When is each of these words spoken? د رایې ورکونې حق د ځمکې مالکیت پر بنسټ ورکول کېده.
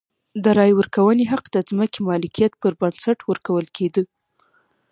د 0.43 0.45
رایې 0.57 0.73
ورکونې 0.79 1.25
حق 1.31 1.43
د 1.51 1.57
ځمکې 1.69 1.99
مالکیت 2.09 2.53
پر 2.61 2.73
بنسټ 2.79 3.19
ورکول 3.29 3.65
کېده. 3.75 4.03